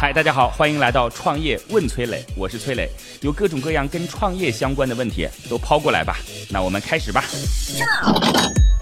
[0.00, 2.88] 嗨，大家好，欢迎来到创业问崔磊，我是崔磊，
[3.20, 6.16] 有各种各样跟创业相关的问题都抛过来吧。
[6.52, 7.24] 那我们开始吧。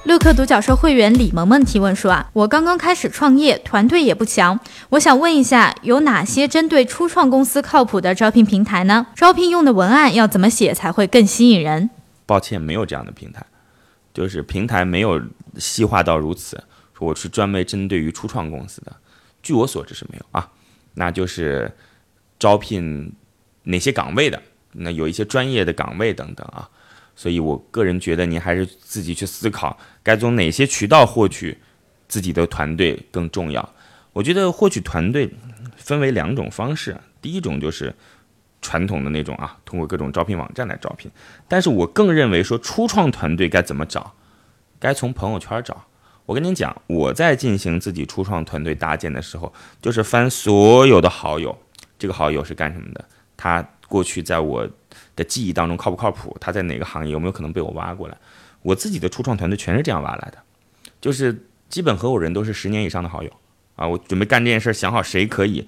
[0.05, 4.61] 乐客独角兽会员李萌萌提问说啊，我刚刚开始创业，团队也不强，
[4.91, 9.07] 我想问一下，有哪些针对初创公司靠谱的招聘平台呢？
[9.17, 11.89] 招聘用的文案要怎么写才会更吸引人？
[12.27, 13.43] 抱歉，没有这样的平台，
[14.13, 15.19] 就是平台没有
[15.57, 16.63] 细化到如此，
[16.93, 18.95] 说我是专门针对于初创公司的，
[19.43, 20.47] 据我所知是没有啊。
[20.99, 21.71] 那就是
[22.39, 23.13] 招聘
[23.63, 24.43] 哪些岗位的，
[24.73, 26.69] 那有一些专业的岗位等等啊。
[27.15, 31.57] 所以我个人觉得，您还是自己去思考，该从哪些渠道获取
[32.09, 33.67] 自己的团队更重要。
[34.13, 35.31] 我觉得获取团队
[35.77, 37.95] 分为两种方式，第一种就是
[38.61, 41.11] 传统的那种啊，通过各种招聘网站来招聘。
[41.49, 44.15] 但是我更认为说，初创团队该怎么找？
[44.79, 45.87] 该从朋友圈找。
[46.27, 51.57] 我跟您讲，我在进行自己初创团队搭建的时候，就是翻所有的好友，
[51.99, 53.05] 这个好友是干什么的？
[53.37, 54.69] 他过去在我。
[55.15, 56.37] 的记忆当中靠不靠谱？
[56.39, 58.17] 他在哪个行业有没有可能被我挖过来？
[58.61, 60.39] 我自己的初创团队全是这样挖来的，
[61.01, 63.31] 就是基本合伙人都是十年以上的好友
[63.77, 63.89] 啊。
[63.89, 65.67] 我准备干这件事，想好谁可以。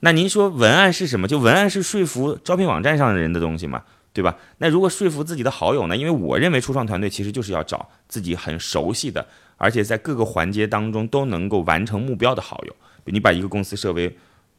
[0.00, 1.28] 那您说文案是什么？
[1.28, 3.82] 就文案是说服招聘网站上的人的东西嘛，
[4.14, 4.36] 对吧？
[4.56, 5.94] 那如果说服自己的好友呢？
[5.94, 9.26] 因为我认为初创团队其实就是要找自己很熟悉的，
[9.58, 12.74] 而且在各个环节当中都能够完成目标的好友。
[13.04, 14.16] 你把一个公司设为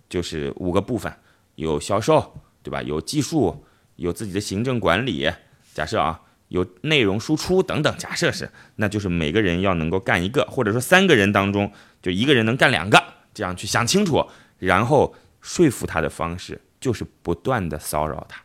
[0.08, 1.12] 就是五个部分，
[1.56, 2.84] 有销售，对吧？
[2.84, 3.66] 有技术。
[4.00, 5.30] 有自己的行政管理，
[5.74, 11.70] 假设啊，有内容输出等等，假设是，那就是每个人要能够干一个，或者说三个人当中
[12.02, 13.04] 就一个人能干两个，
[13.34, 14.26] 这样去想清楚，
[14.58, 18.42] 然后说服他的方式就是不断的骚扰他。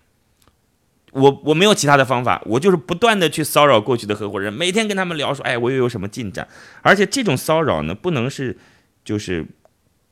[1.15, 6.47] 我我没有其他的方法，我就是不断的去骚扰过去的合伙人，每天跟他们聊说，哎，我又有什么进展，
[6.83, 8.59] 而且这种骚扰呢，不能是
[9.05, 9.47] 就是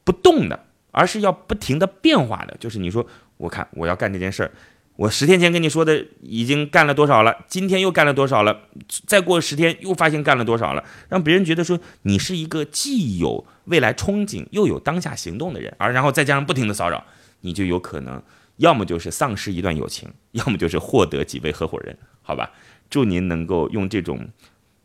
[0.04, 4.52] 不动的，而是要不停的变化的，就是你说，我看我要干这件事儿。
[4.96, 7.34] 我十天前跟你说的已经干了多少了？
[7.48, 8.68] 今天又干了多少了？
[9.06, 10.84] 再过十天又发现干了多少了？
[11.08, 17.02] 让别人觉得说你是一个既有未来憧憬又有当下行动的人，而然后再加上不停的骚扰，
[17.40, 18.22] 你就有可能
[18.56, 22.50] 要么就是丧失一段友情， 要么就是获得几位合伙人，好吧？
[22.90, 24.28] 祝您能够用这种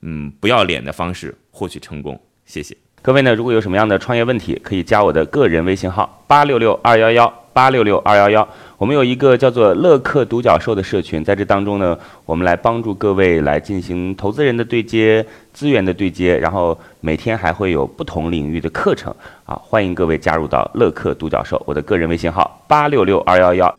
[0.02, 3.36] 嗯不要脸的方式获取成功，谢谢各位呢。
[3.36, 8.48] 如果有什么样的创业问题，可以加我的个人微信号八六六二幺幺八六六二幺幺。
[8.78, 19.12] 我们有一个叫做“乐客独角兽”的社群，在这当中呢，我们来帮助各位来进行投资人的对接、资源的对接，然后每天还会有不同领域的课程
[19.48, 21.60] 啊，欢迎各位加入到乐客独角兽。
[21.66, 23.76] 我的个人微信号八六六二幺幺。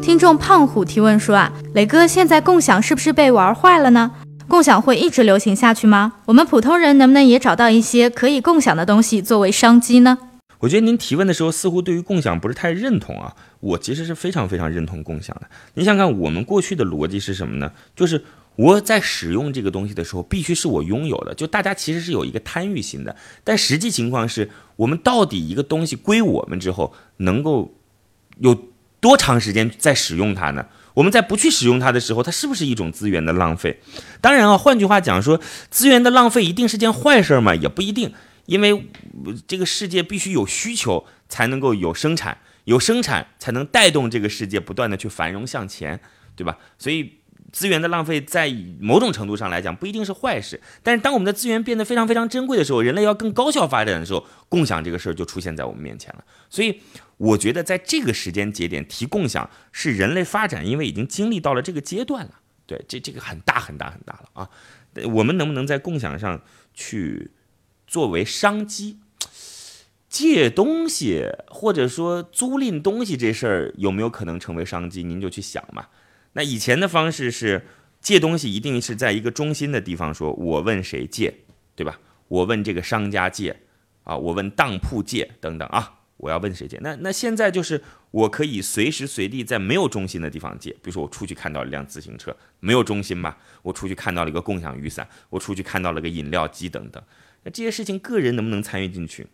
[0.00, 4.10] 听众胖虎提问说啊，磊哥，现在共享是不是被玩坏了呢？
[4.48, 6.14] 共享会一直流行下去吗？
[6.24, 10.16] 我们普通人能不能也找到一些可以共享的东西作为商机呢？
[10.64, 15.48] 我觉得您提问的时候似乎对于共享不是太认同啊，我其实是非常非常认同共享的。
[15.74, 17.72] 你想想，我们过去的逻辑是什么呢？
[17.94, 18.24] 就是
[18.56, 23.14] 我在使用这个东西的时候，必须是我拥有的，就大家其实是有一个贪欲心的。
[23.44, 27.74] 但实际情况是我们到底一个东西归我们之后，能够
[28.38, 28.58] 有
[29.00, 30.64] 多长时间在使用它呢？
[30.94, 33.80] 我们在不去使用它的时候，它是不是一种资源的浪费？
[34.22, 35.38] 当然啊，换句话讲说，
[35.68, 37.54] 资源的浪费一定是件坏事吗？
[37.54, 38.14] 也不一定。
[38.46, 38.86] 因为
[39.46, 46.00] 这个世界必须有需求，才能够有生产，有生产才能带动这个世界不断的去繁荣向前，
[46.36, 46.58] 对吧？
[46.78, 47.20] 所以
[47.52, 50.60] 资源的浪费在某种程度上来讲不一定是坏事。
[50.82, 56.24] 但是当我们的资源变得非常非常珍贵的时候，人类要更高效发展的时候，共享这个事儿就出现在我们面前了。
[56.50, 56.80] 所以
[57.16, 62.40] 我觉得在这个时间节点提共享是人类发展，因为已经经历到了这个阶段了。
[62.66, 64.50] 对，这这个很大很大很大了啊！
[65.12, 66.42] 我们能不能在共享上
[66.74, 67.30] 去？
[67.86, 68.98] 作为商机，
[70.08, 75.02] 借东西或者说租赁东西这事儿有没有可能成为商机？
[75.02, 75.86] 您就去想嘛。
[76.32, 77.66] 那以前的方式是
[78.00, 81.32] 借东西一定是在一个中心的地方，说我问谁借，
[81.74, 81.98] 对吧？
[82.28, 83.56] 我问这个商家借
[84.02, 86.78] 啊，我问当铺借等等啊，我要问谁借？
[86.80, 93.36] 那那现在就是我可以随时随地在没有中心的地方借，比如说我出去看到一辆自行车，没有中心吧？
[93.62, 97.02] 我出去看到了一个共享雨伞，我出去看到了个饮料机等等。
[97.42, 99.26] 那这些事情，个人能不能参与进去？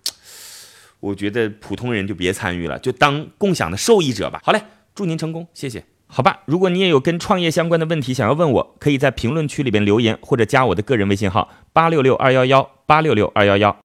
[0.98, 4.40] 我觉得普通人就别参与了，就当共享的受益者吧。
[4.44, 4.62] 好嘞，
[4.94, 5.84] 祝您成功，谢谢。
[6.06, 13.76] 好吧，如果你也有跟创业相关的问题想要问我，可以在评论区里边留言，或者加我的个人微信号八六六二幺幺八六六二幺幺。